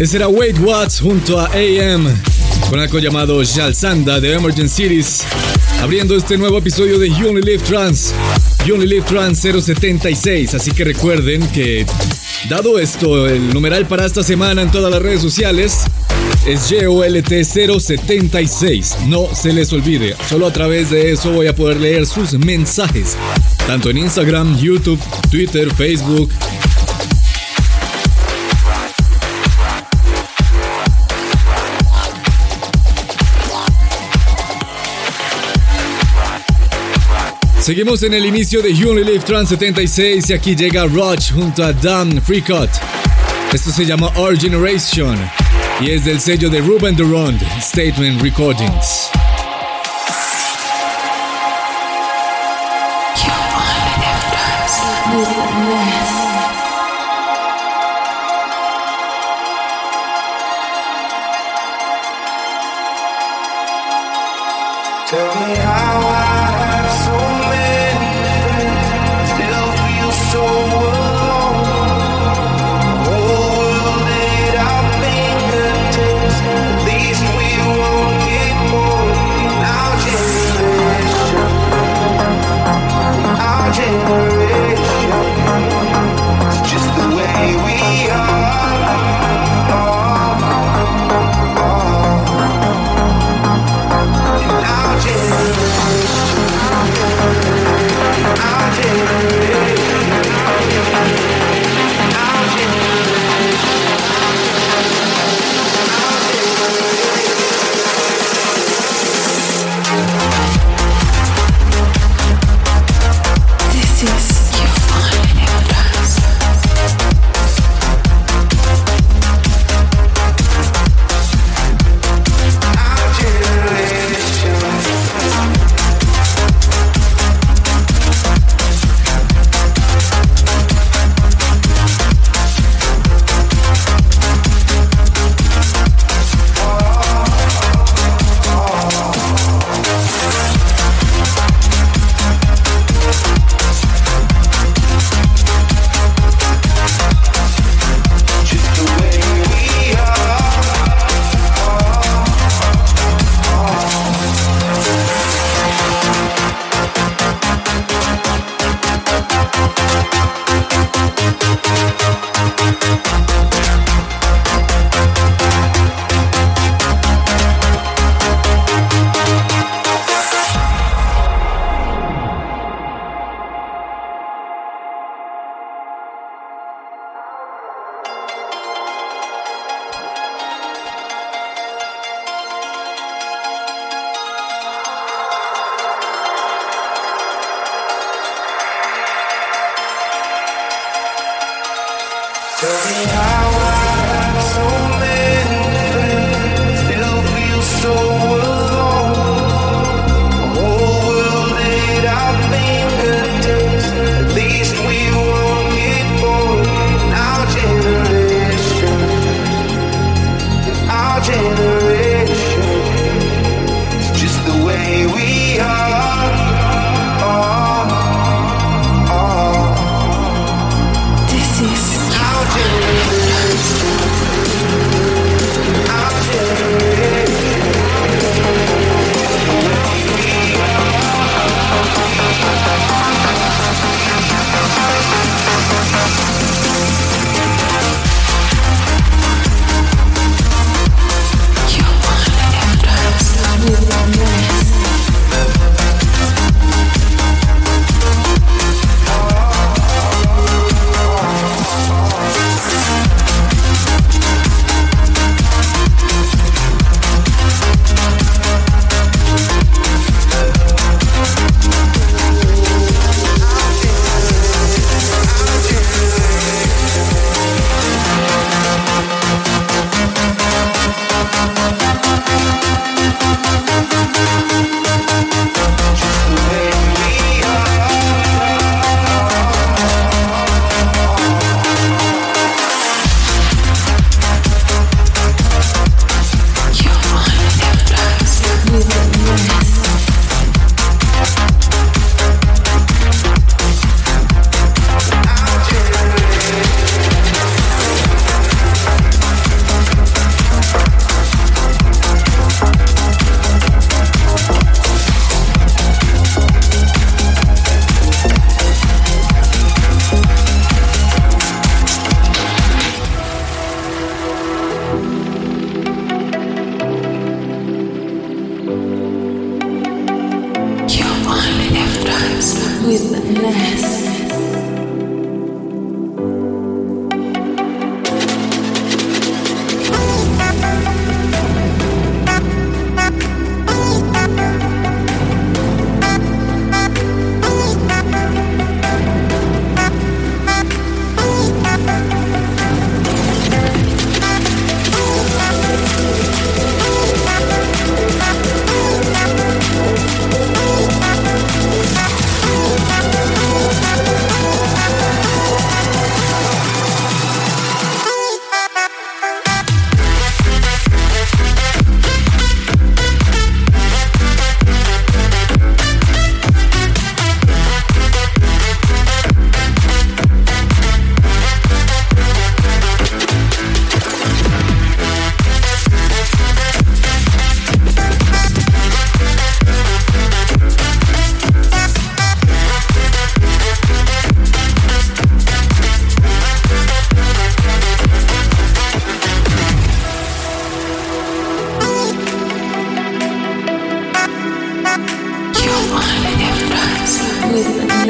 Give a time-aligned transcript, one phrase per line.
[0.00, 2.08] Ese era Wade Watts junto a AM
[2.70, 5.20] con algo llamado Jalsanda de Emergency Cities,
[5.82, 8.14] abriendo este nuevo episodio de You Only Live Trans,
[8.64, 10.54] You Only Live Trans 076.
[10.54, 11.84] Así que recuerden que,
[12.48, 15.80] dado esto, el numeral para esta semana en todas las redes sociales
[16.46, 19.00] es YOLT076.
[19.06, 23.18] No se les olvide, solo a través de eso voy a poder leer sus mensajes,
[23.66, 24.98] tanto en Instagram, YouTube,
[25.30, 26.30] Twitter, Facebook
[37.60, 41.62] Seguimos en el inicio de You Only Live Trans 76 y aquí llega Roach junto
[41.62, 42.70] a Dan Freecott.
[43.52, 45.18] Esto se llama Our Generation
[45.78, 49.19] y es del sello de Ruben Durand, Statement Recordings.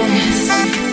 [0.01, 0.90] honest.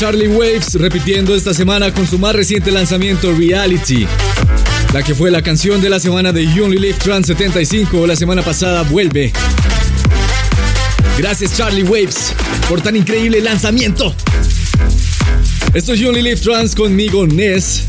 [0.00, 4.06] Charlie Waves repitiendo esta semana con su más reciente lanzamiento Reality.
[4.94, 8.40] La que fue la canción de la semana de You Only Trans 75 la semana
[8.40, 9.30] pasada vuelve.
[11.18, 12.32] Gracias Charlie Waves
[12.66, 14.14] por tan increíble lanzamiento.
[15.74, 17.82] Esto es You Only Trans conmigo Ness.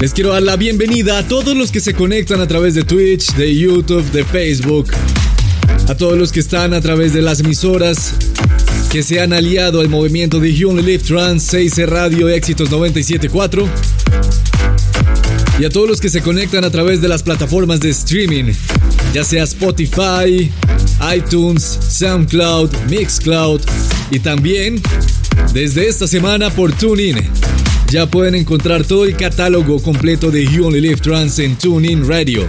[0.00, 3.32] Les quiero dar la bienvenida a todos los que se conectan a través de Twitch,
[3.34, 4.90] de YouTube, de Facebook,
[5.86, 8.14] a todos los que están a través de las emisoras
[8.90, 13.68] que se han aliado al movimiento de You Only Live Trans 6 Radio Éxitos 974.
[15.58, 18.52] Y a todos los que se conectan a través de las plataformas de streaming,
[19.12, 20.50] ya sea Spotify,
[21.14, 23.60] iTunes, SoundCloud, Mixcloud
[24.10, 24.80] y también
[25.52, 27.16] desde esta semana por TuneIn.
[27.90, 32.46] Ya pueden encontrar todo el catálogo completo de You Only Live Trans en TuneIn Radio.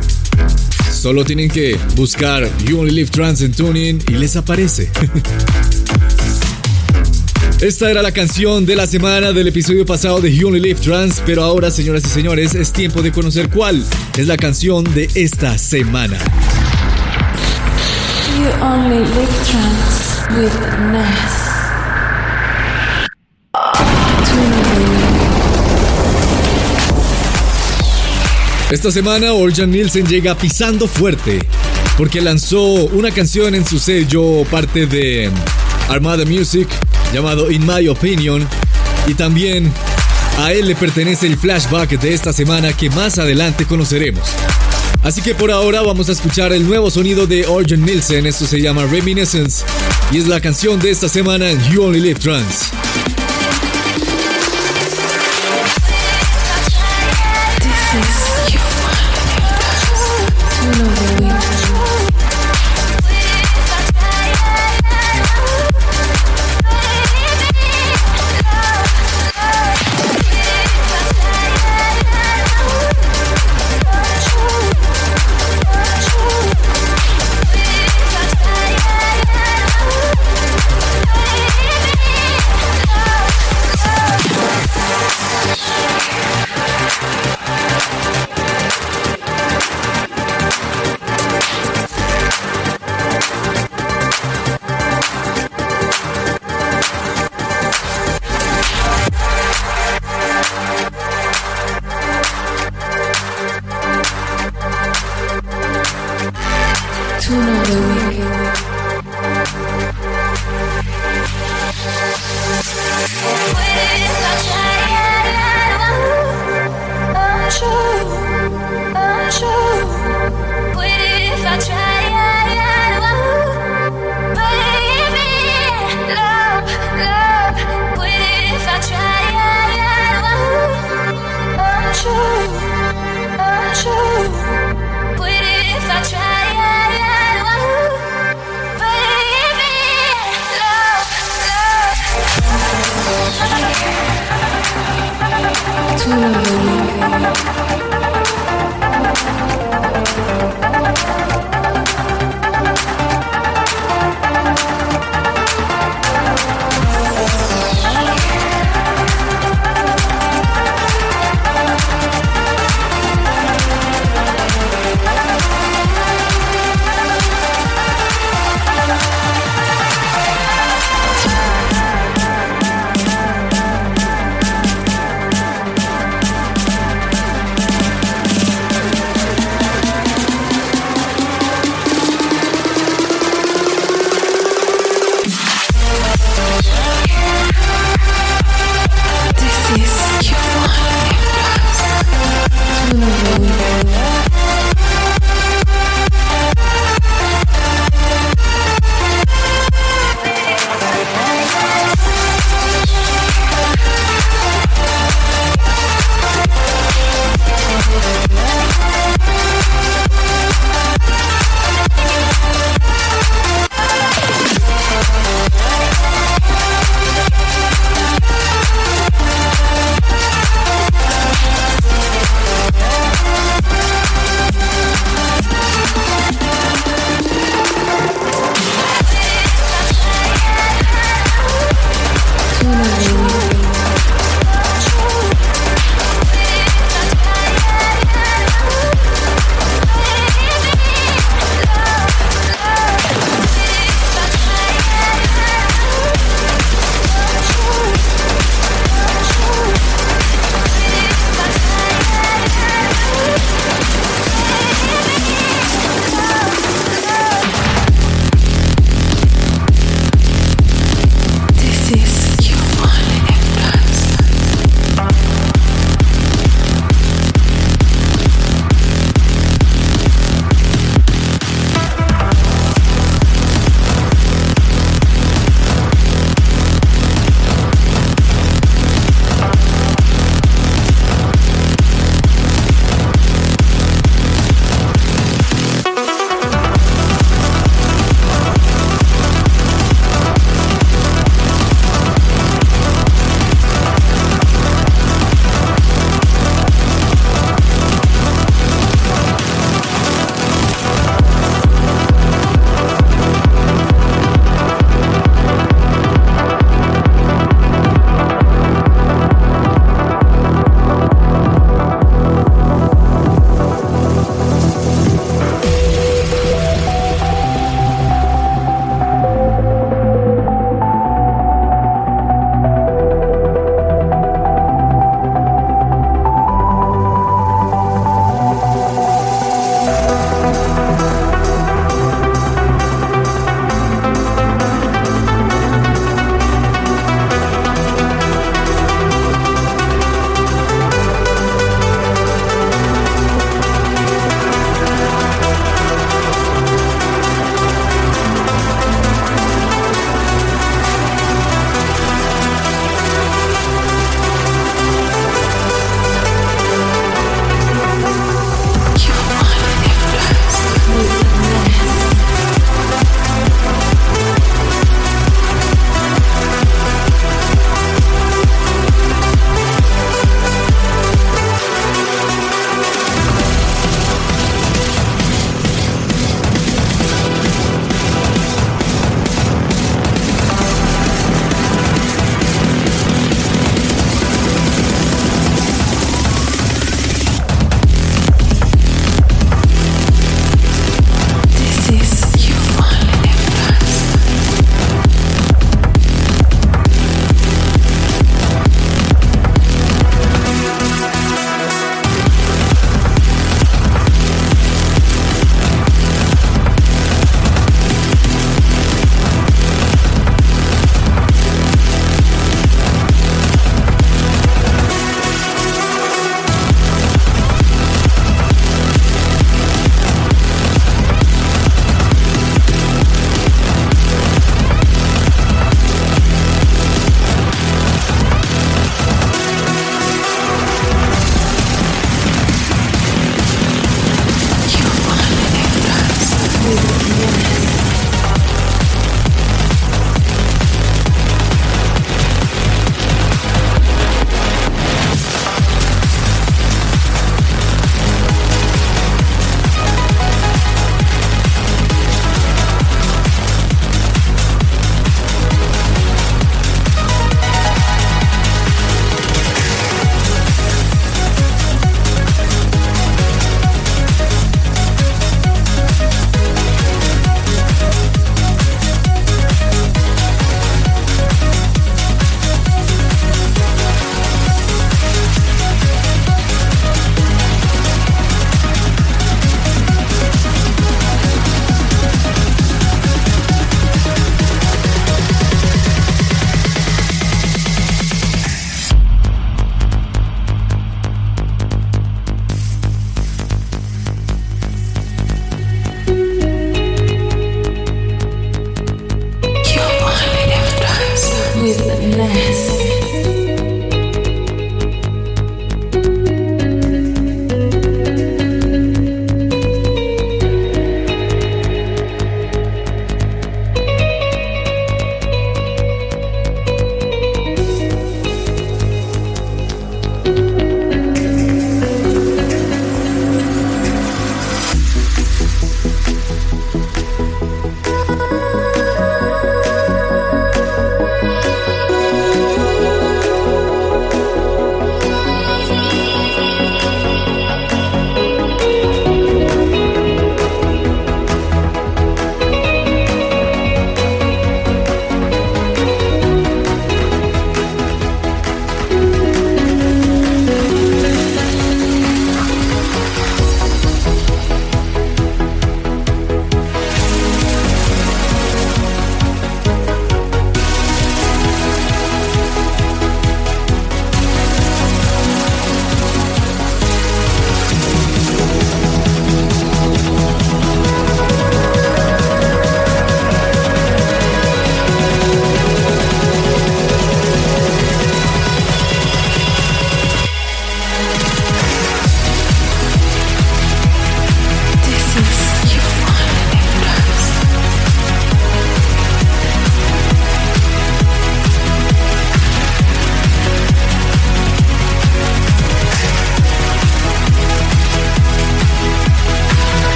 [0.94, 4.90] Solo tienen que buscar You Only Live Trans en TuneIn y les aparece.
[7.62, 11.22] Esta era la canción de la semana del episodio pasado de You Only Live Trans,
[11.26, 13.84] pero ahora, señoras y señores, es tiempo de conocer cuál
[14.18, 16.18] es la canción de esta semana.
[18.38, 20.54] You only live trans with
[20.94, 21.50] Ness.
[28.72, 31.40] Esta semana Orjan Nielsen llega pisando fuerte
[31.98, 35.30] porque lanzó una canción en su sello parte de
[35.90, 36.70] Armada Music
[37.14, 38.48] llamado In My Opinion
[39.08, 39.72] y también
[40.38, 44.24] a él le pertenece el flashback de esta semana que más adelante conoceremos.
[45.04, 48.62] Así que por ahora vamos a escuchar el nuevo sonido de Orjan Nielsen, esto se
[48.62, 49.66] llama Reminiscence
[50.12, 52.72] y es la canción de esta semana en You Only Live Trans.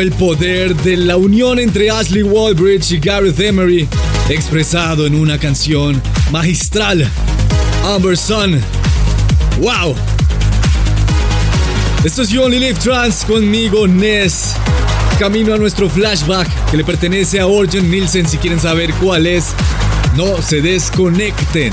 [0.00, 3.86] El poder de la unión entre Ashley Walbridge y Gareth Emery,
[4.28, 7.06] expresado en una canción magistral,
[7.84, 8.60] Amber Sun.
[9.60, 9.94] ¡Wow!
[12.02, 14.54] Esto es You Only Live Trans conmigo, Ness.
[15.18, 18.26] Camino a nuestro flashback que le pertenece a Orjan Nielsen.
[18.26, 19.48] Si quieren saber cuál es,
[20.16, 21.72] no se desconecten.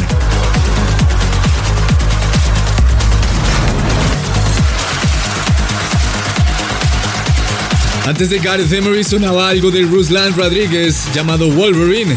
[8.07, 12.15] Antes de Gareth Emery sonaba algo de Ruslan Rodríguez llamado Wolverine.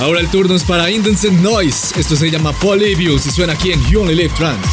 [0.00, 2.00] Ahora el turno es para Indecent Noise.
[2.00, 4.66] Esto se llama Polybius y suena aquí en You Only Live Trans.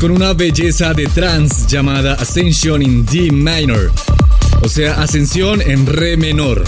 [0.00, 3.92] Con una belleza de trance llamada Ascension in D minor,
[4.62, 6.64] o sea, Ascensión en Re menor.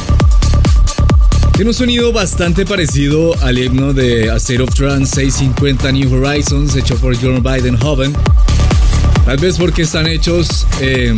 [1.55, 6.77] Tiene un sonido bastante parecido al himno de A State of Trance 650 New Horizons
[6.77, 7.43] hecho por John
[7.83, 8.15] Hoven.
[9.25, 11.17] Tal vez porque están hechos em,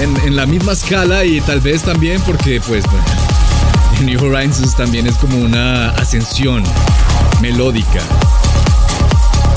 [0.00, 2.84] en, en, la misma escala y tal vez también porque, pues,
[4.04, 6.64] New Horizons también es como una ascensión
[7.40, 8.02] melódica.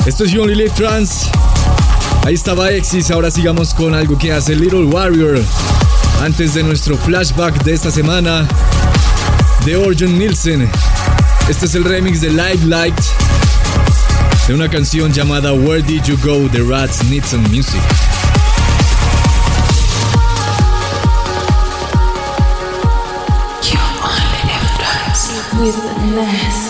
[0.08, 1.30] Esto es You Only Live Trans.
[2.26, 5.44] Ahí estaba Exis, ahora sigamos con algo que hace Little Warrior.
[6.24, 8.48] Antes de nuestro flashback de esta semana,
[9.66, 10.72] de Orjon Nielsen.
[11.50, 12.98] Este es el remix de Live Light
[14.48, 16.50] de una canción llamada Where Did You Go?
[16.50, 17.82] The Rats Need Some Music.
[25.60, 26.67] with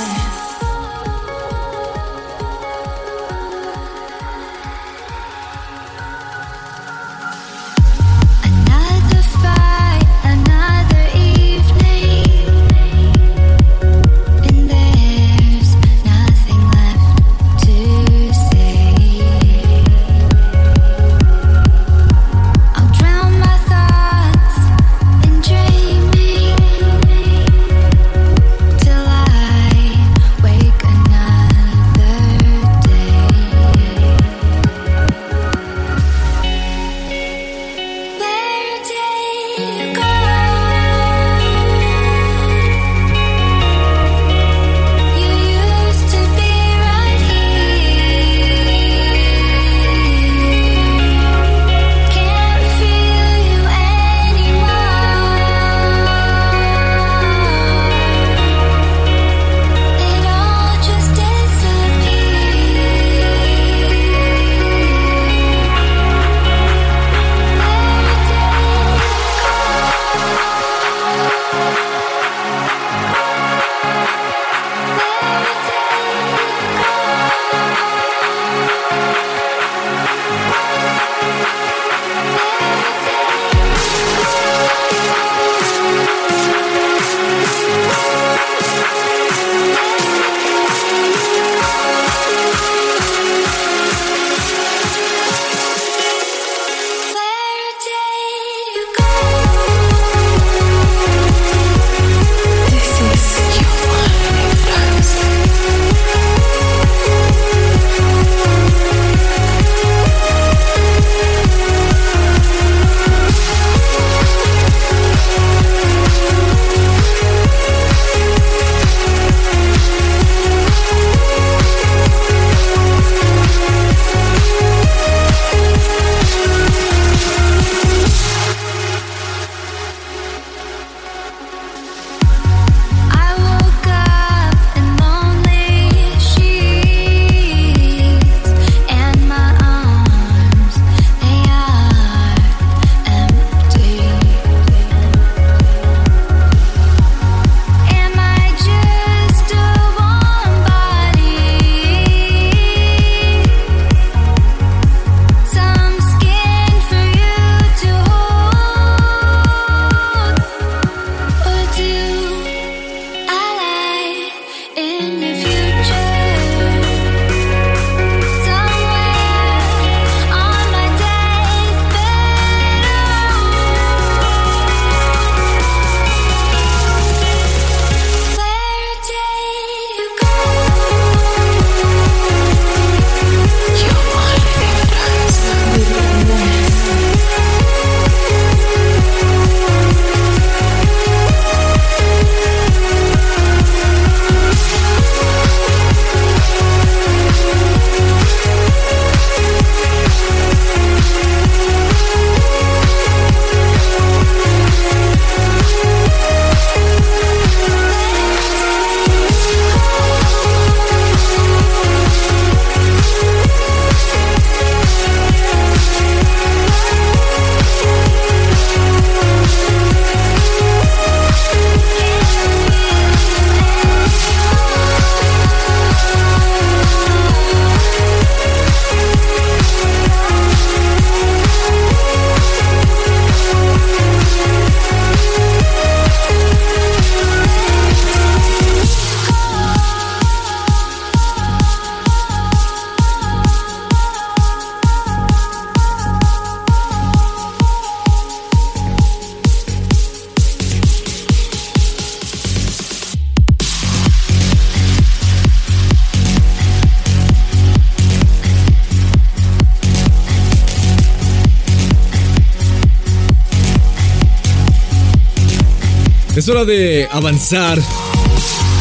[266.47, 267.77] Es hora de avanzar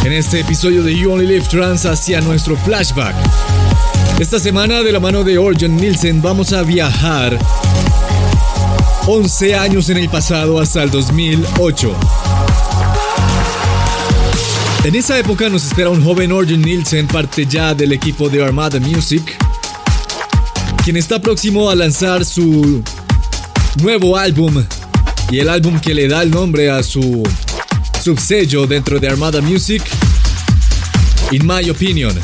[0.05, 3.17] en este episodio de You Only Live Trans hacia nuestro flashback.
[4.21, 7.37] Esta semana, de la mano de Orjan Nielsen, vamos a viajar
[9.09, 11.93] 11 años en el pasado hasta el 2008.
[14.85, 18.79] En esa época nos espera un joven Orjan Nielsen, parte ya del equipo de Armada
[18.79, 19.37] Music,
[20.85, 22.85] quien está próximo a lanzar su
[23.83, 24.63] nuevo álbum
[25.33, 27.25] y el álbum que le da el nombre a su
[28.07, 29.83] subsello dentro de Armada Music,
[31.33, 32.15] In My Opinion.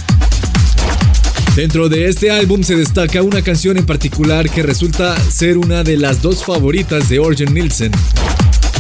[1.57, 5.97] Dentro de este álbum se destaca una canción en particular que resulta ser una de
[5.97, 7.91] las dos favoritas de Orgen Nielsen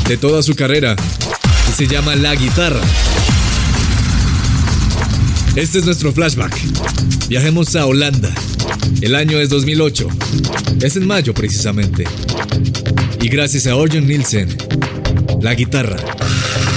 [0.06, 0.94] de toda su carrera
[1.68, 2.80] y se llama La Guitarra.
[5.56, 6.56] Este es nuestro flashback.
[7.26, 8.32] Viajemos a Holanda.
[9.00, 10.06] El año es 2008.
[10.80, 12.04] Es en mayo precisamente.
[13.20, 14.56] Y gracias a Orgen Nielsen,
[15.40, 15.96] la guitarra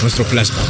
[0.06, 0.65] nuestro flashback.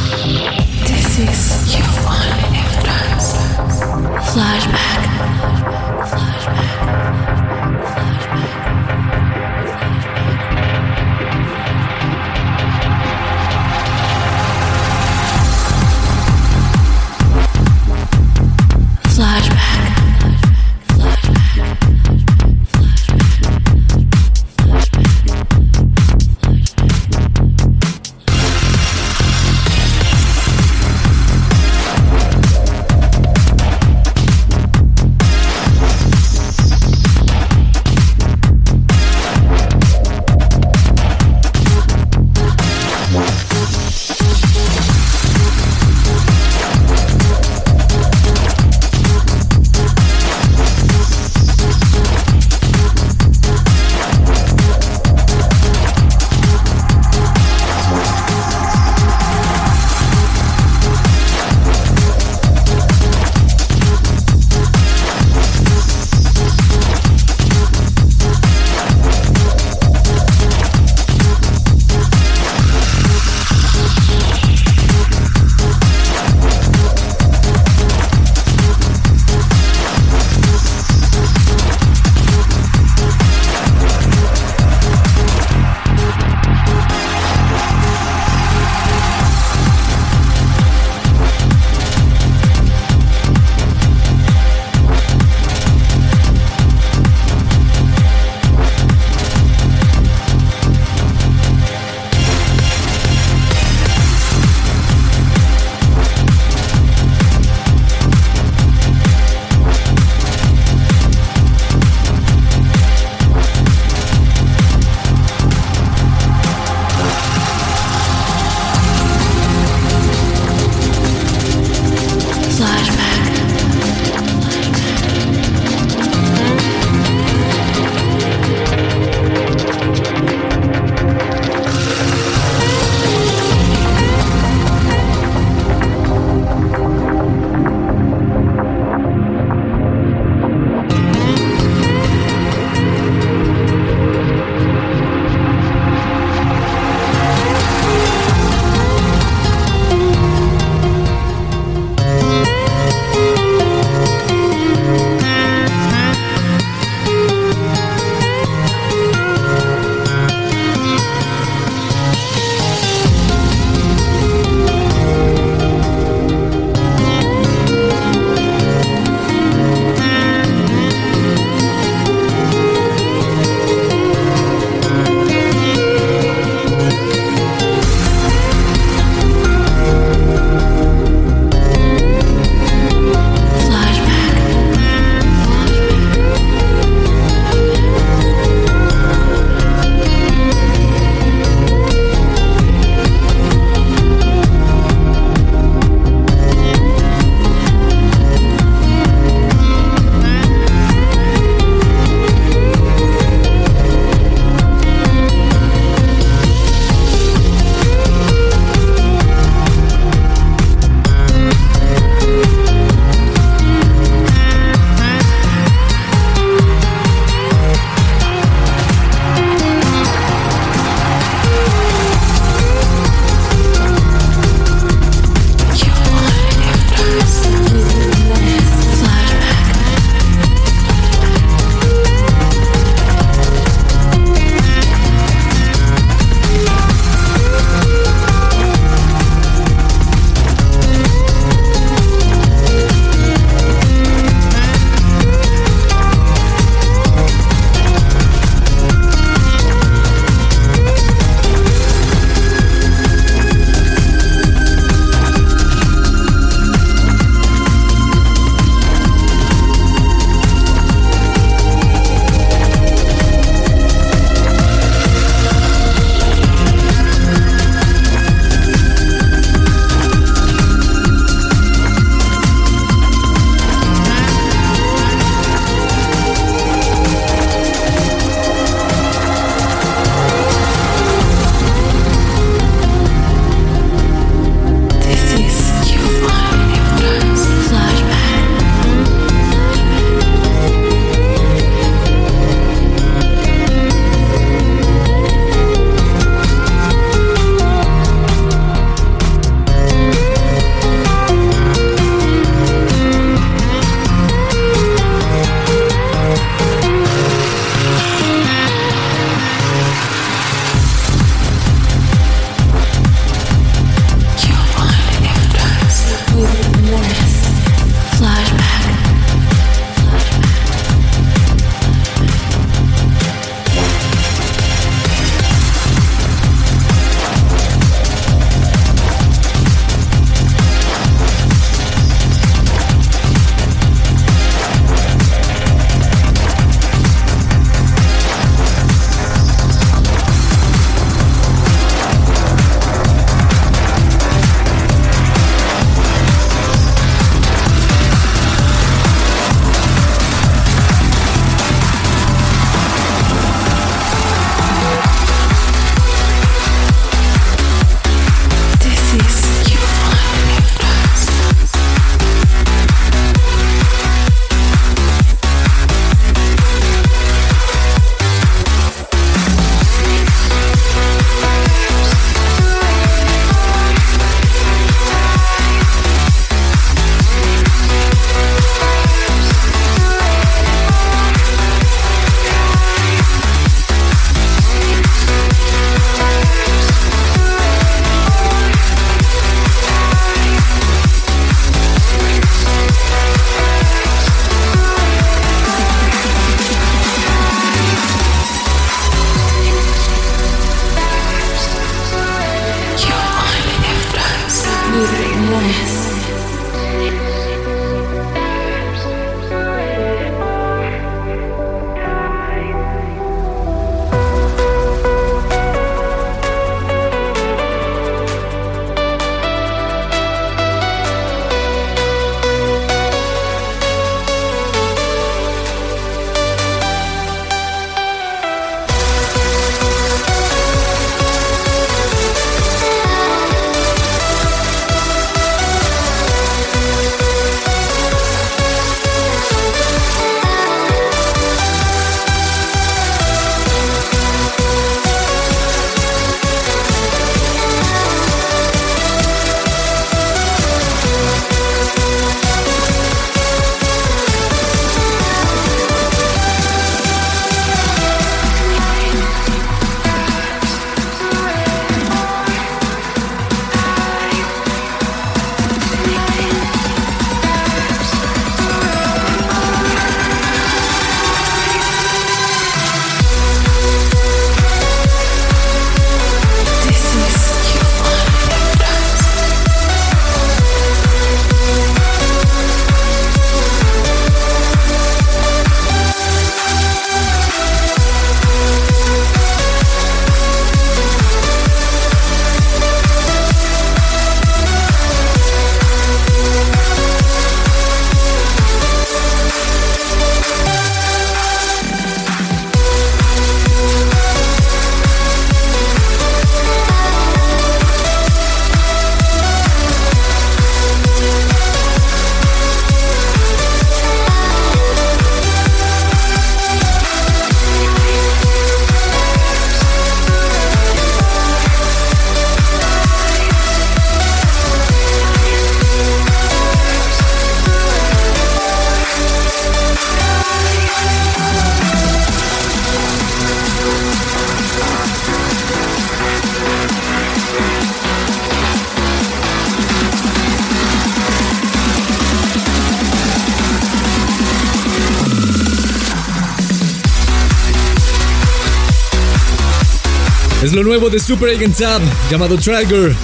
[550.85, 553.15] Nuevo de Super Agent Tab, llamado Trigger.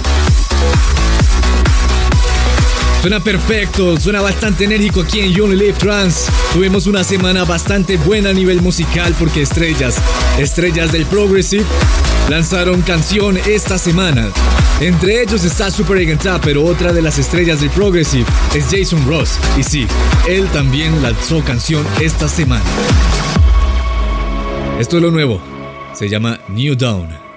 [3.00, 6.26] Suena perfecto, suena bastante enérgico aquí en You Only Trans.
[6.52, 9.96] Tuvimos una semana bastante buena a nivel musical porque estrellas,
[10.38, 11.64] estrellas del Progressive,
[12.28, 14.28] lanzaron canción esta semana.
[14.80, 19.06] Entre ellos está Super Agent Tab, pero otra de las estrellas del Progressive es Jason
[19.06, 19.38] Ross.
[19.56, 19.86] Y sí,
[20.28, 22.64] él también lanzó canción esta semana.
[24.80, 25.40] Esto es lo nuevo,
[25.92, 27.31] se llama New Dawn.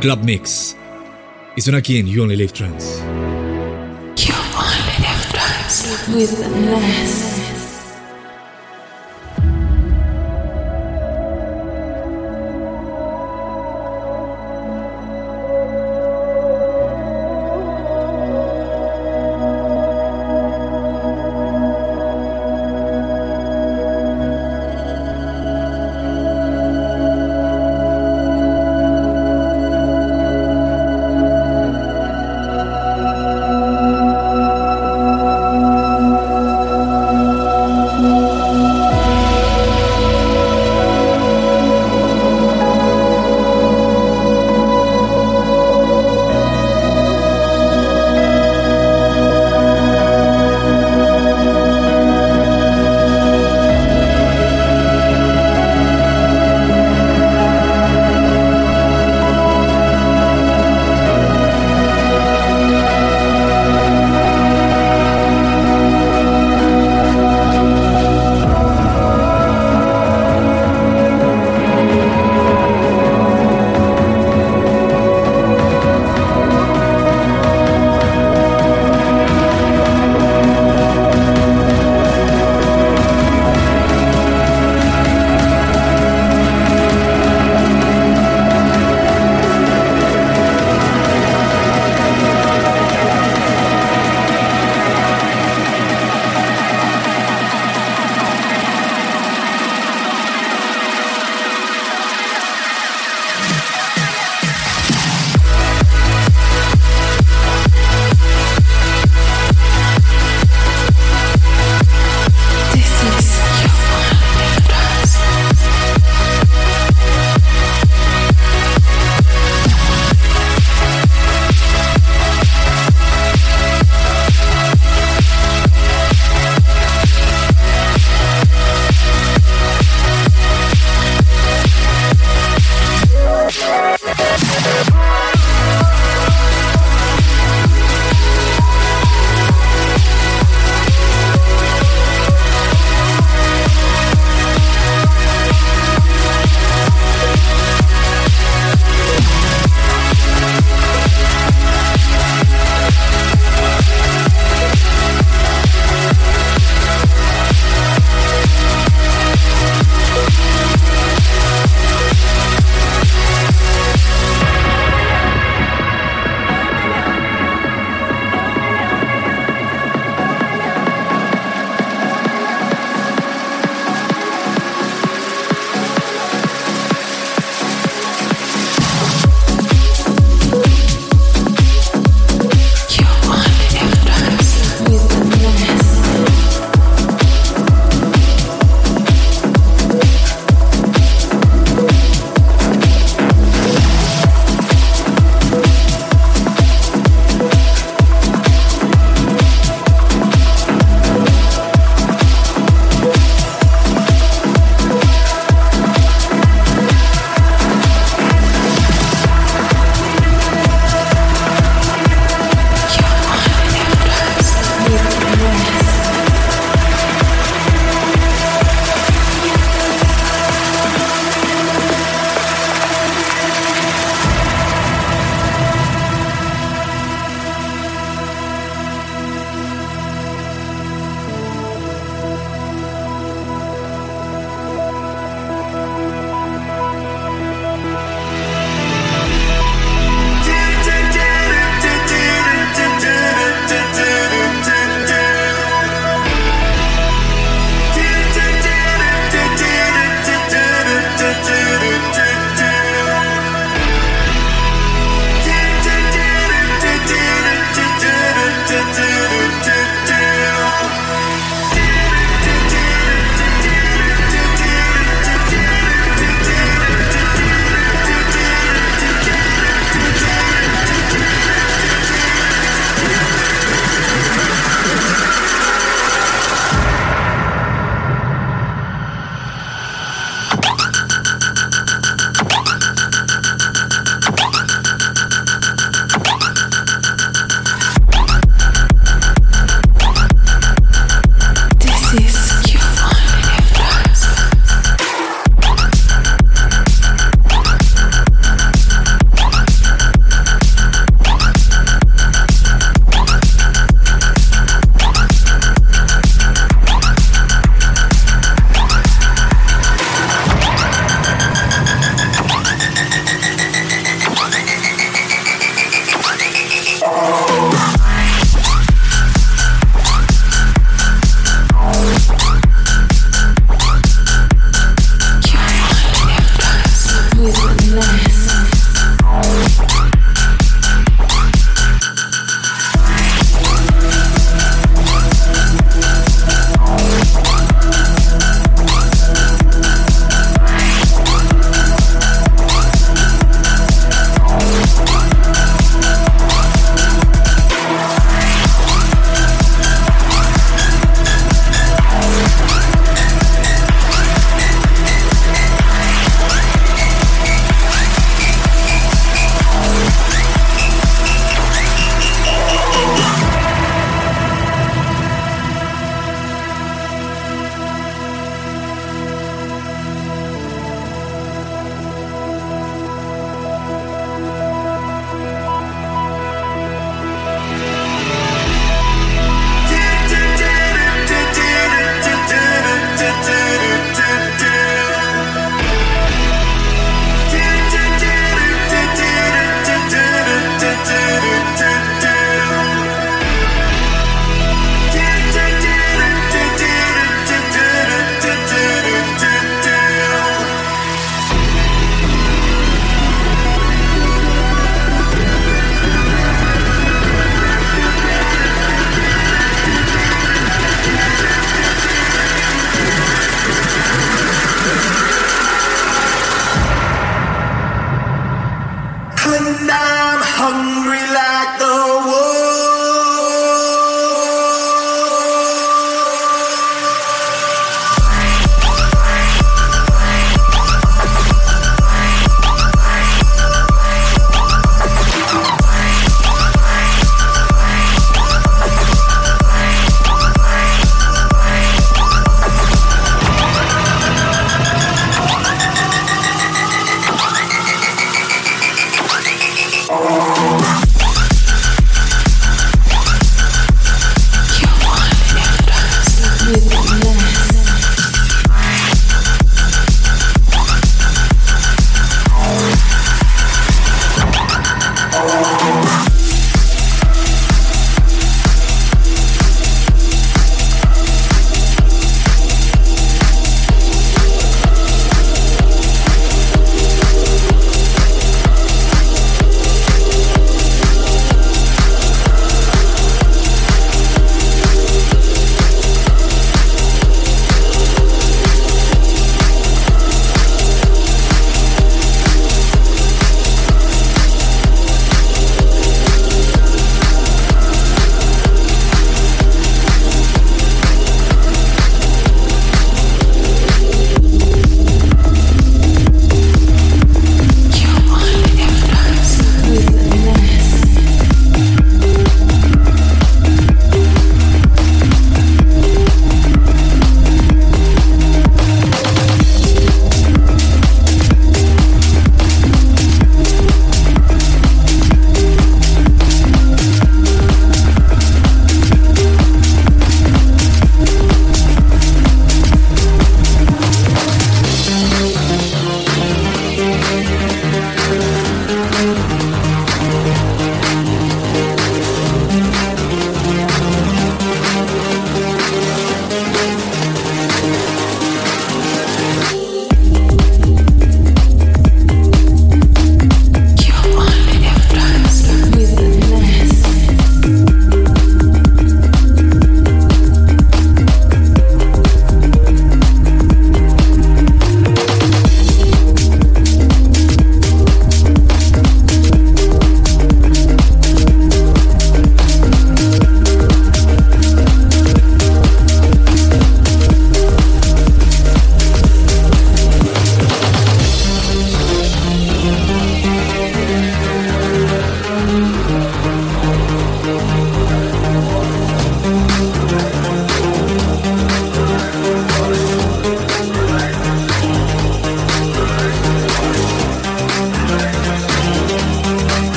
[0.00, 0.76] Club Mix.
[1.56, 3.02] Y suena aquí en You Only Live Trans.
[4.16, 5.84] You only live trans
[6.14, 7.27] with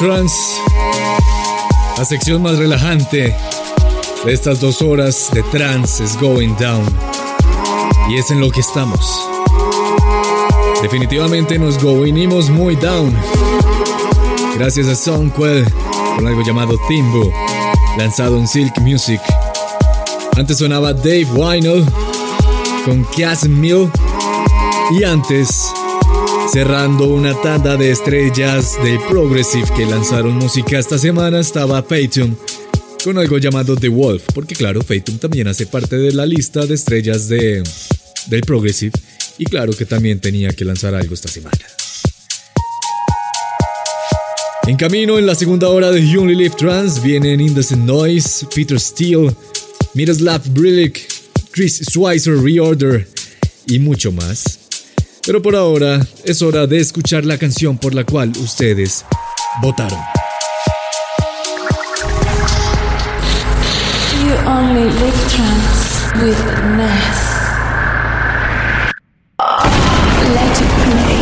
[0.00, 0.32] Trans,
[1.98, 3.36] la sección más relajante
[4.24, 6.86] de estas dos horas de trance es going down.
[8.08, 9.28] Y es en lo que estamos.
[10.80, 13.14] Definitivamente nos goinimos muy down.
[14.56, 15.66] Gracias a Soundquell
[16.16, 17.30] con algo llamado Timbo,
[17.98, 19.20] lanzado en Silk Music.
[20.34, 21.84] Antes sonaba Dave Winehouse
[22.86, 23.90] con Cass Mill.
[24.98, 25.59] Y antes
[26.52, 32.34] Cerrando una tanda de estrellas de Progressive que lanzaron música esta semana estaba Fatum
[33.04, 36.74] con algo llamado The Wolf, porque claro, Fatum también hace parte de la lista de
[36.74, 37.62] estrellas de,
[38.26, 38.90] del Progressive
[39.38, 41.56] y claro que también tenía que lanzar algo esta semana.
[44.66, 48.80] En camino en la segunda hora de You Only Live Trans vienen Indecent Noise, Peter
[48.80, 49.32] Steele,
[49.94, 51.00] Miroslav Brilik,
[51.52, 53.06] Chris Schweizer Reorder
[53.66, 54.59] y mucho más.
[55.26, 59.04] Pero por ahora es hora de escuchar la canción por la cual ustedes
[59.62, 59.98] votaron.
[64.22, 66.38] You only live trance with
[66.76, 67.30] Ness.
[70.34, 71.20] Let it play.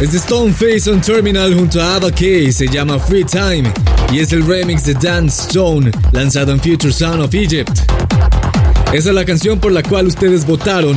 [0.00, 3.64] Es de Stoneface on Terminal junto a Ava K, se llama Free Time
[4.12, 7.80] y es el remix de Dan Stone lanzado en Future Sound of Egypt.
[8.92, 10.96] Esa es la canción por la cual ustedes votaron.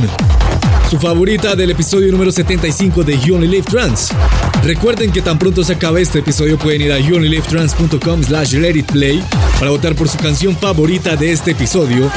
[0.88, 4.08] Su favorita del episodio número 75 de You Only Live Trans.
[4.64, 9.22] Recuerden que tan pronto se acabe este episodio pueden ir a youonlylivetrans.com slash play
[9.58, 12.10] para votar por su canción favorita de este episodio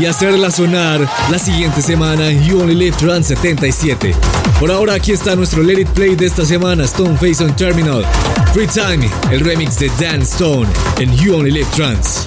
[0.00, 4.14] y hacerla sonar la siguiente semana en You Only Live Trans 77.
[4.58, 8.04] Por ahora aquí está nuestro Let It Play de esta semana, Stoneface on Terminal.
[8.52, 10.68] Free Time, el remix de Dan Stone
[10.98, 12.24] en You Only Live Trans.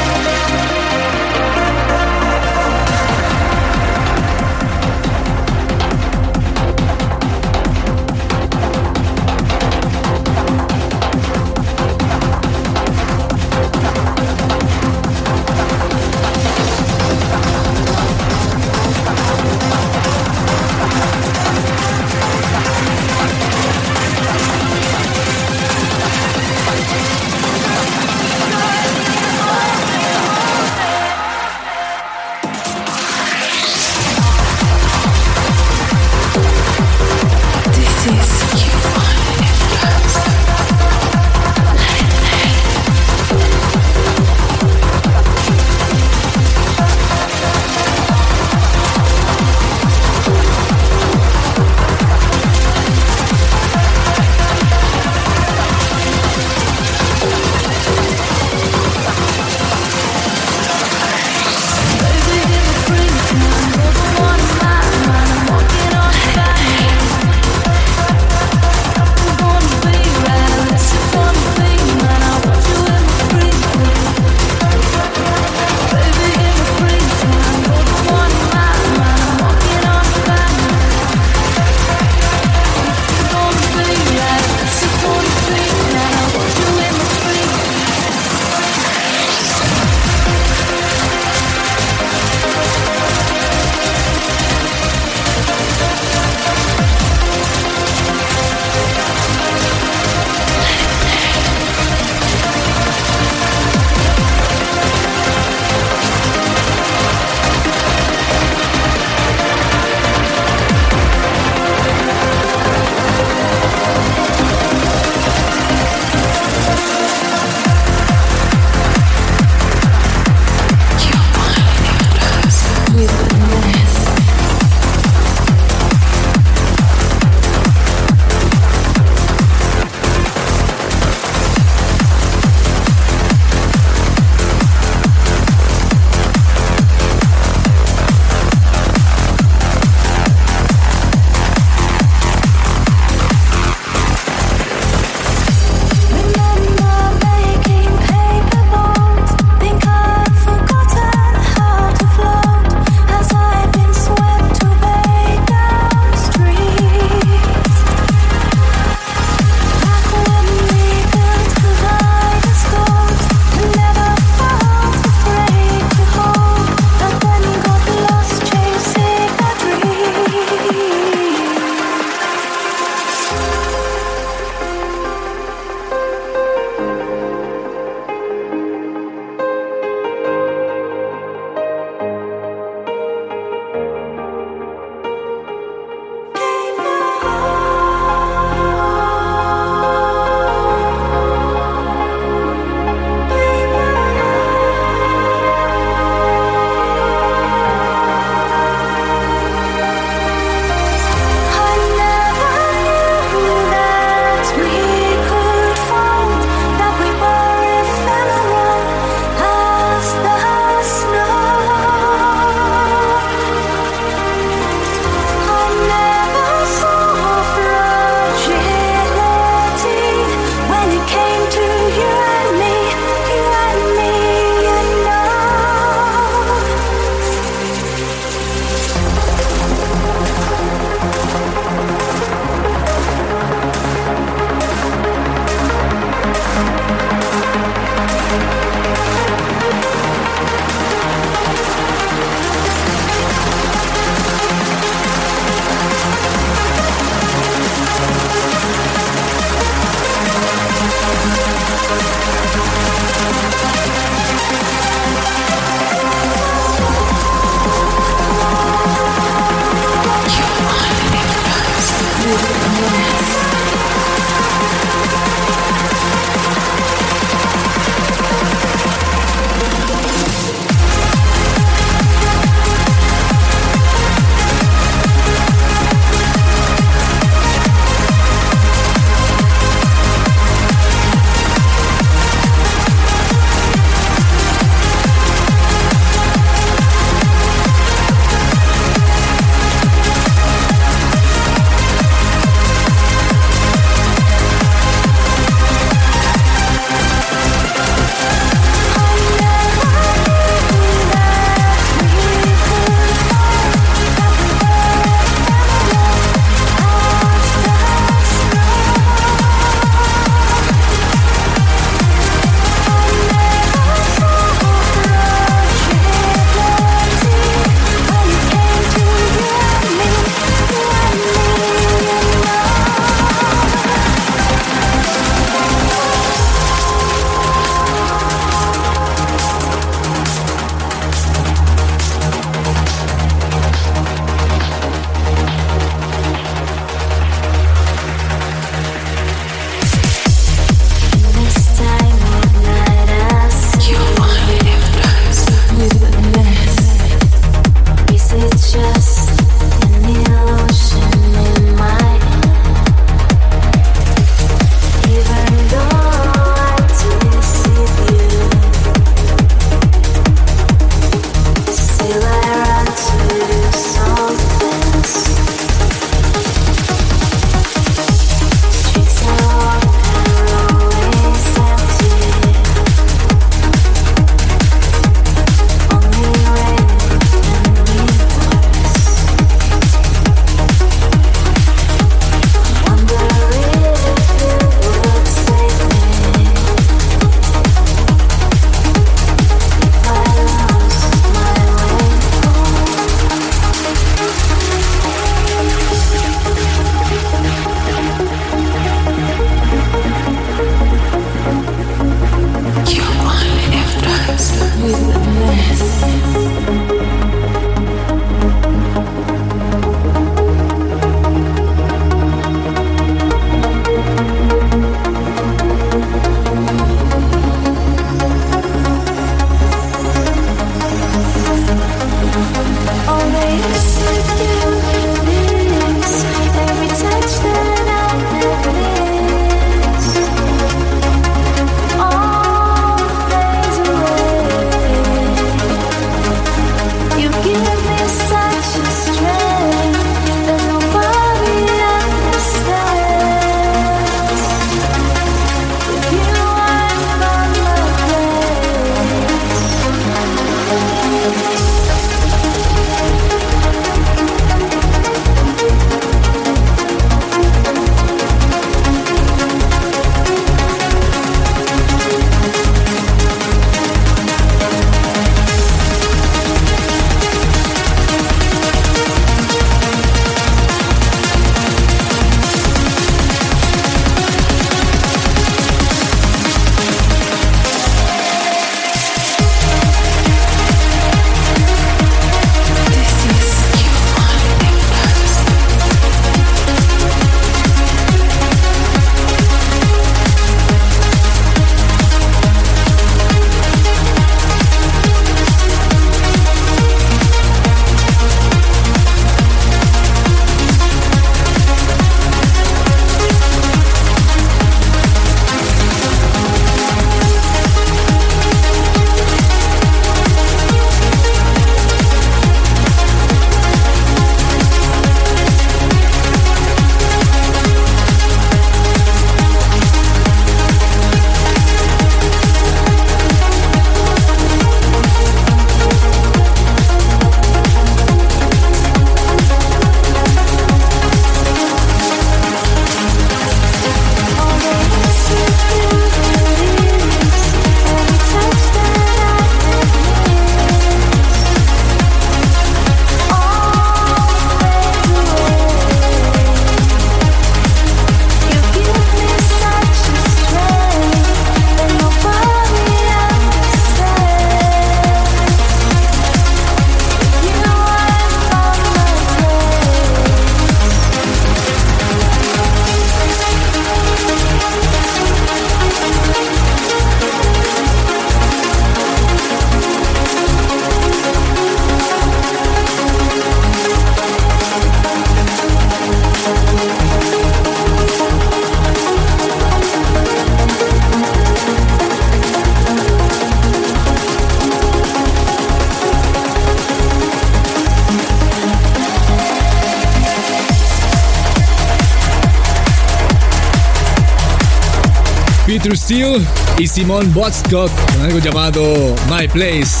[596.08, 596.42] Steel
[596.78, 600.00] y Simon Botscott con algo llamado My Place.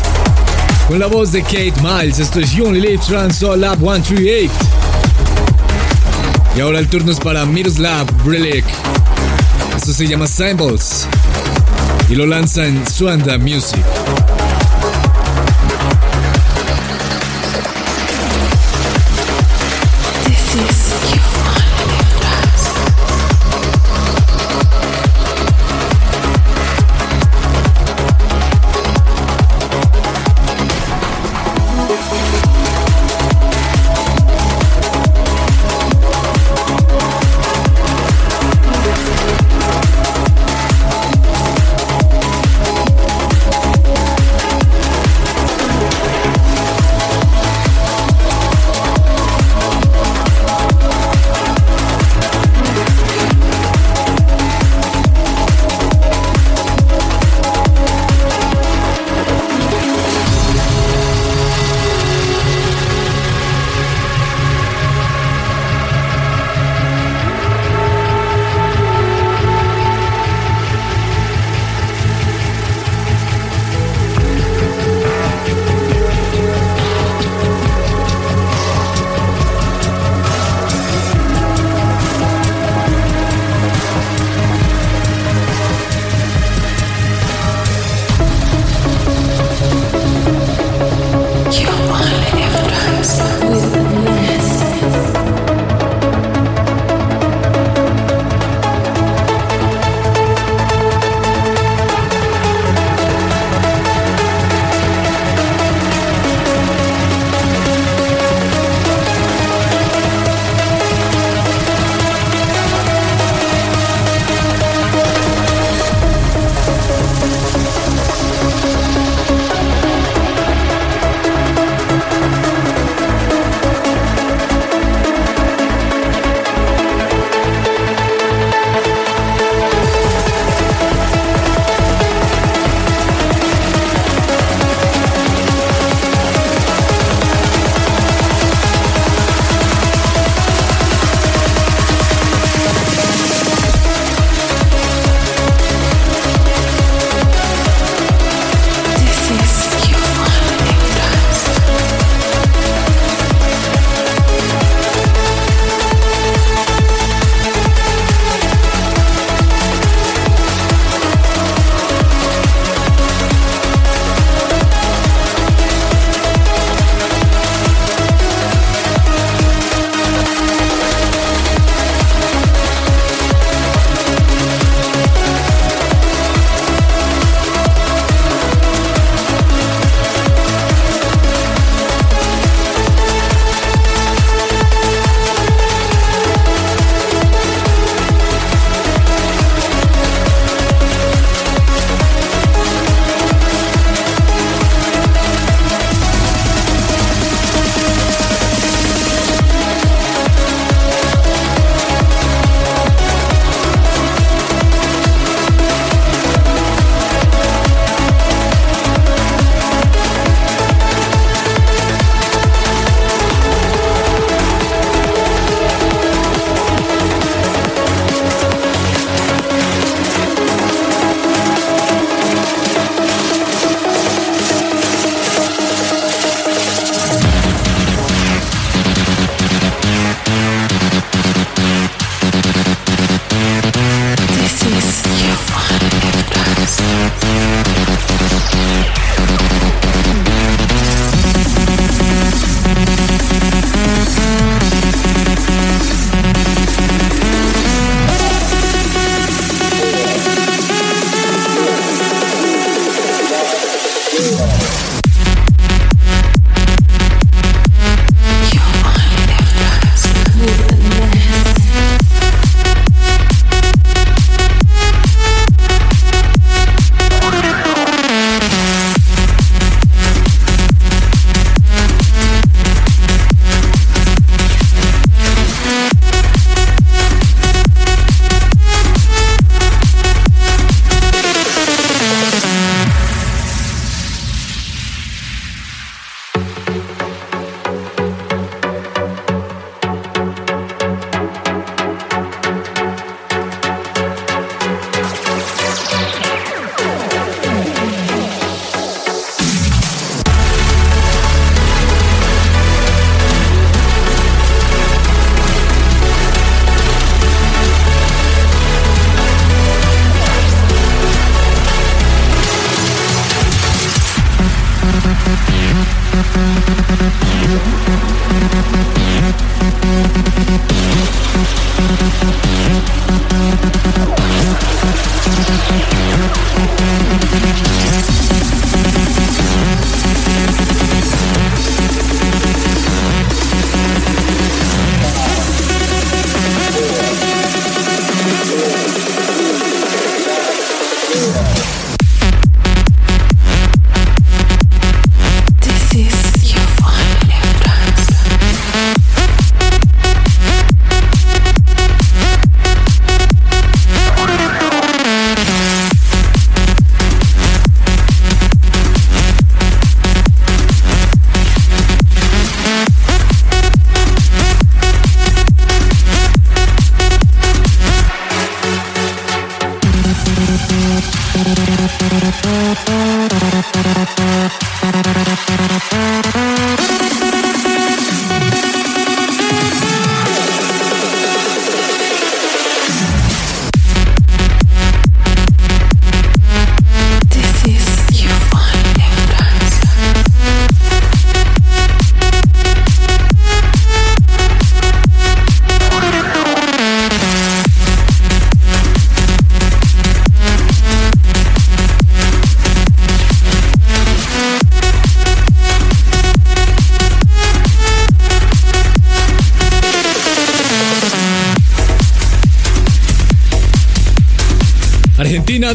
[0.88, 4.50] Con la voz de Kate Miles, esto es You Only Live Trans Lab 138.
[6.56, 8.64] Y ahora el turno es para Miroslav Brelik.
[9.76, 11.06] Esto se llama Symbols
[12.08, 13.84] y lo lanza en Suanda Music.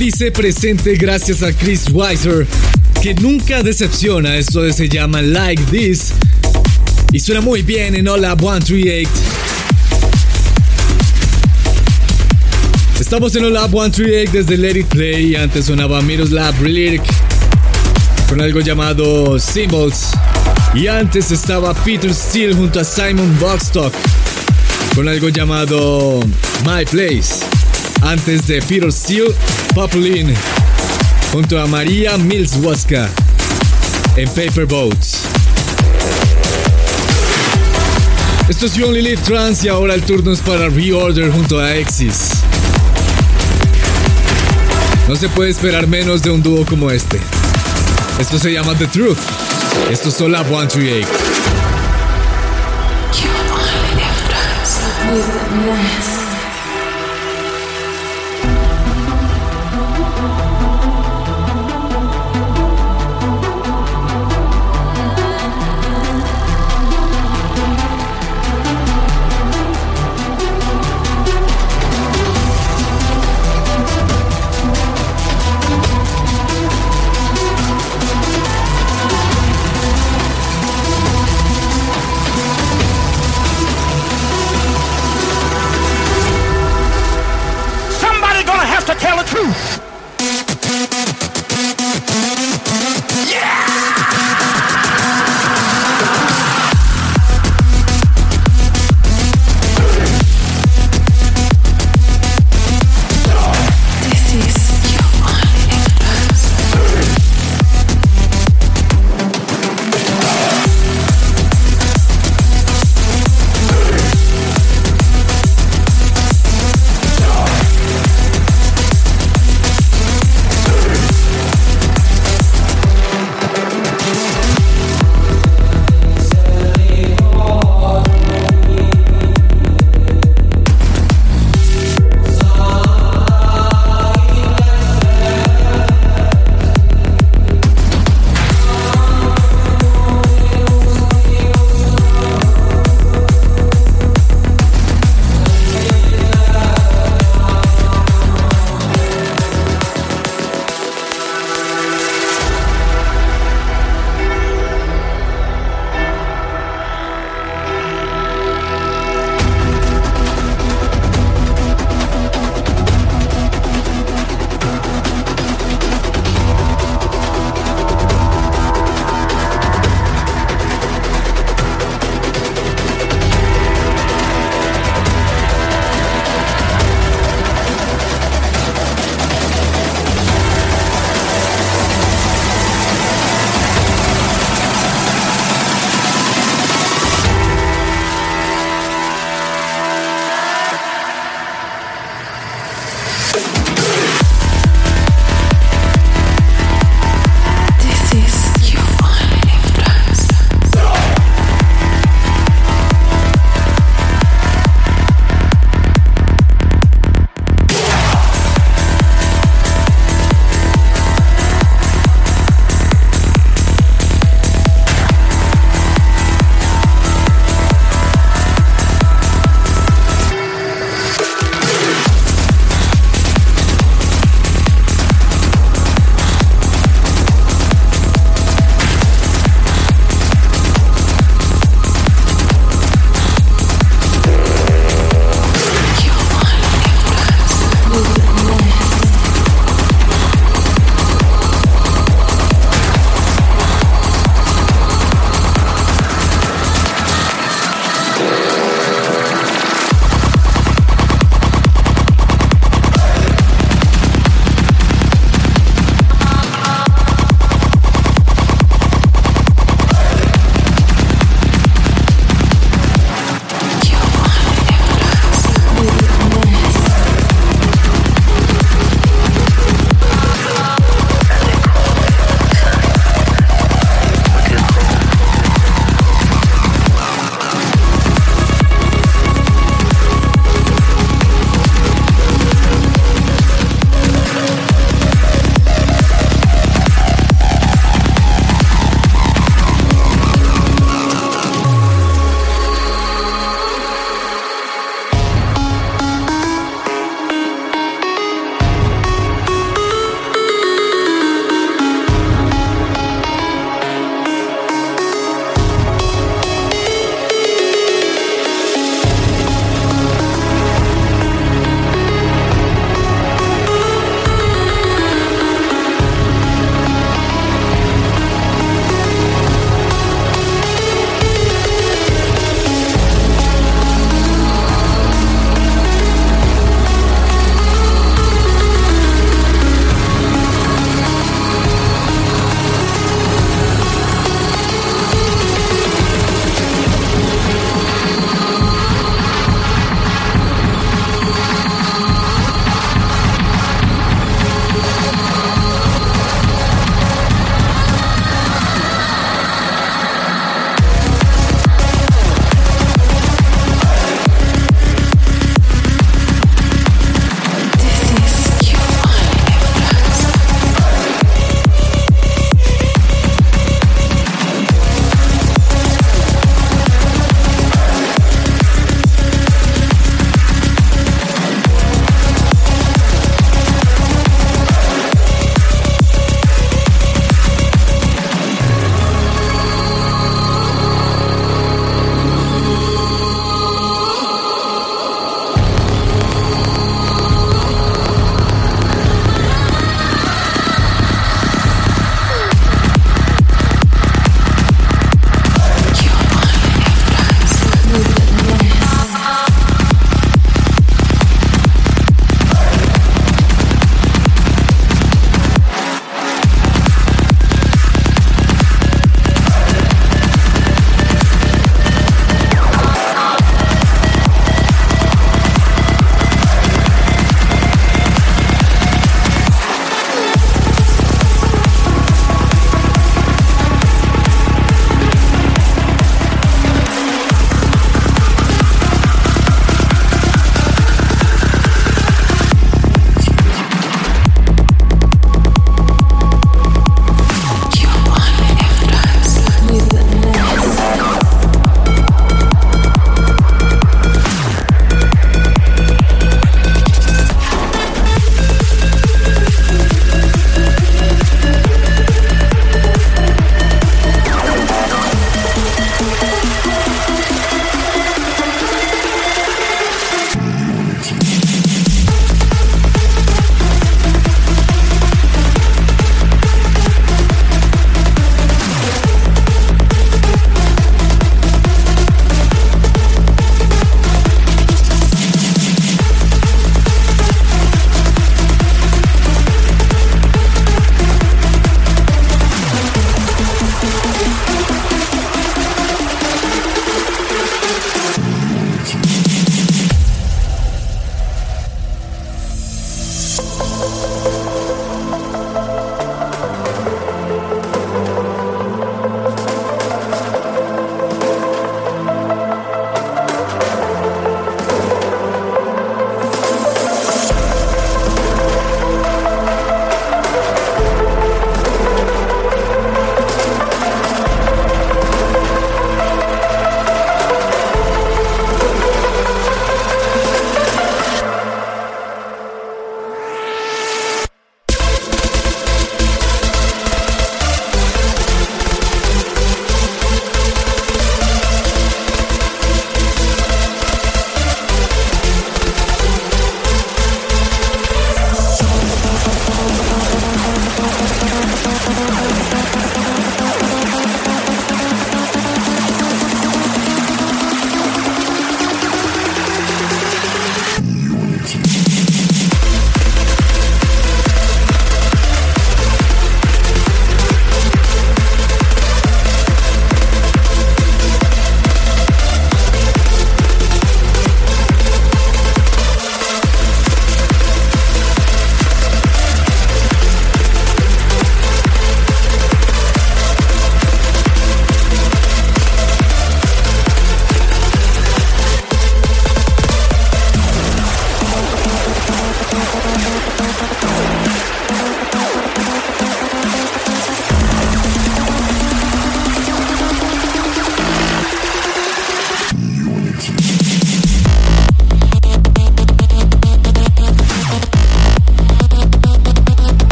[0.00, 2.46] Dice presente gracias a Chris Weiser,
[3.02, 4.34] que nunca decepciona.
[4.36, 6.14] Esto se llama Like This
[7.12, 9.10] y suena muy bien en Hola 138.
[12.98, 17.02] Estamos en Hola 138 desde Let It Play antes sonaba Miroslav Relic
[18.26, 20.12] con algo llamado Symbols.
[20.74, 23.92] Y antes estaba Peter Steele junto a Simon Boxstock
[24.94, 26.20] con algo llamado
[26.64, 27.49] My Place.
[28.02, 29.34] Antes de Peter Steele,
[29.74, 30.34] Poplin
[31.32, 33.08] junto a María Milswaska
[34.16, 35.22] en Paper Boats.
[38.48, 41.74] Esto es You Only Live Trans y ahora el turno es para Reorder junto a
[41.76, 42.30] Exis.
[45.06, 47.20] No se puede esperar menos de un dúo como este.
[48.18, 49.18] Esto se llama The Truth.
[49.90, 51.08] Esto es Sola 138.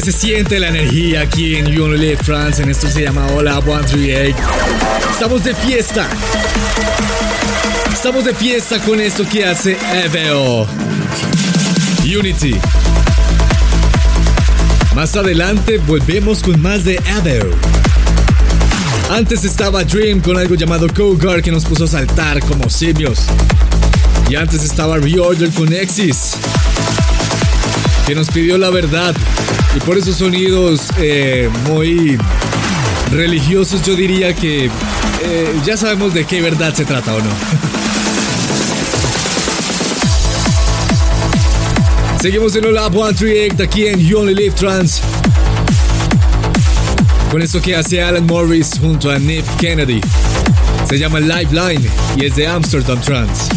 [0.00, 1.86] Se siente, la energía aquí en You
[2.24, 2.58] Trans.
[2.58, 4.36] En esto se llama Hola 138.
[5.12, 6.08] Estamos de fiesta.
[7.92, 10.66] Estamos de fiesta con esto que hace EVO.
[12.04, 12.56] Unity.
[14.96, 17.54] Más adelante volvemos con más de EVO.
[19.10, 23.26] Antes estaba Dream con algo llamado Cougar que nos puso a saltar como simios.
[24.28, 26.32] Y antes estaba Reorder con Exis
[28.06, 29.14] que nos pidió la verdad.
[29.74, 32.18] Y por esos sonidos eh, muy
[33.10, 37.30] religiosos yo diría que eh, ya sabemos de qué verdad se trata o no.
[42.20, 45.00] Seguimos en Lab 138 aquí en You Only Live Trans.
[47.32, 50.00] Con esto que hace Alan Morris junto a Nick Kennedy.
[50.88, 53.48] Se llama Lifeline y es de Amsterdam Trans.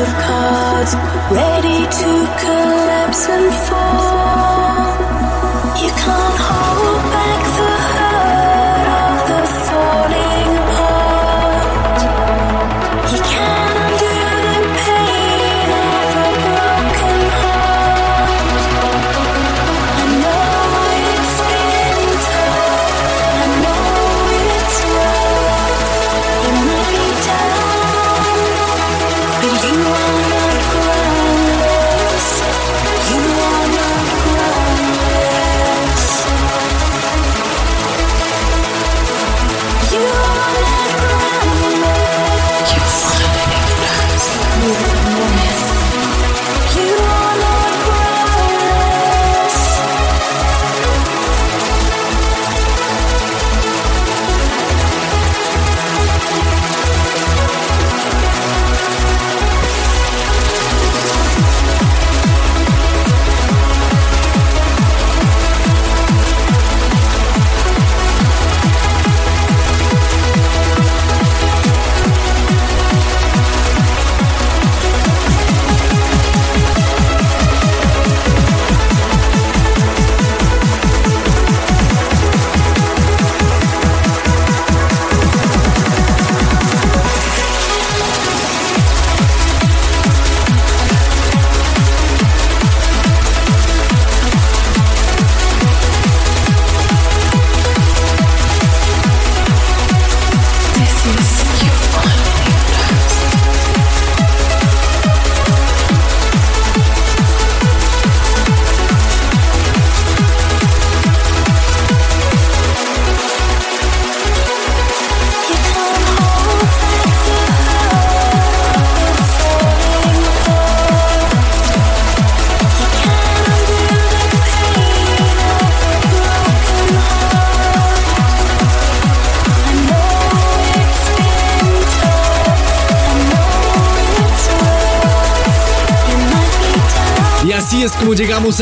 [0.00, 0.94] Of cards,
[1.30, 2.10] ready to
[2.40, 4.03] collapse and fall.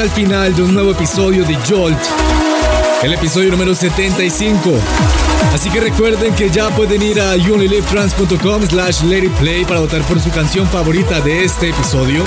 [0.03, 1.99] Al final de un nuevo episodio de Jolt,
[3.05, 4.73] el episodio número 75.
[5.55, 9.03] Así que recuerden que ya pueden ir a youonlylivetrans.com slash
[9.39, 12.25] play para votar por su canción favorita de este episodio.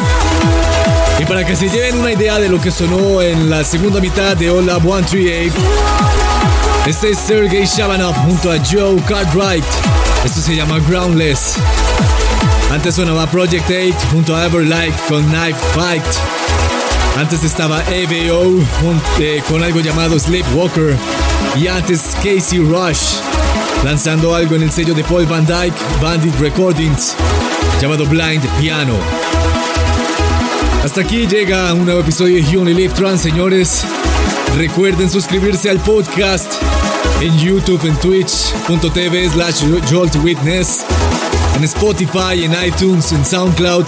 [1.20, 4.38] Y para que se lleven una idea de lo que sonó en la segunda mitad
[4.38, 5.54] de Up 138,
[6.88, 9.66] este es Sergey Shabanov junto a Joe Cartwright.
[10.24, 11.56] Esto se llama Groundless.
[12.72, 16.45] Antes sonaba Project 8 junto a Everlike con Knife Fight.
[17.18, 18.44] Antes estaba ABO
[18.82, 20.96] jun- eh, con algo llamado Sleepwalker.
[21.56, 23.20] Y antes Casey Rush
[23.84, 27.14] lanzando algo en el sello de Paul Van Dyke, Bandit Recordings,
[27.82, 28.96] llamado Blind Piano.
[30.84, 33.84] Hasta aquí llega un nuevo episodio de You Live Trans, señores.
[34.58, 36.52] Recuerden suscribirse al podcast
[37.22, 40.86] en YouTube, en twitch.tv slash Jolt Witness,
[41.58, 43.86] en Spotify, en iTunes, en SoundCloud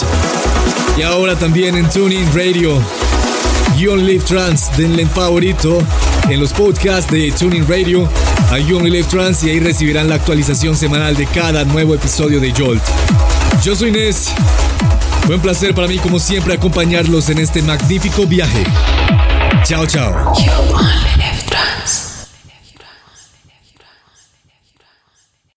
[0.98, 2.82] y ahora también en TuneIn Radio.
[3.78, 5.78] You Live Trans, denle en favorito
[6.30, 8.10] en los podcasts de TuneIn Radio
[8.49, 12.52] a You Live Trans y ahí recibirán la actualización semanal de cada nuevo episodio de
[12.52, 12.82] Jolt.
[13.64, 14.32] Yo soy Nes.
[15.28, 18.64] Fue un placer para mí como siempre acompañarlos en este magnífico viaje.
[19.64, 20.34] Chao, chao.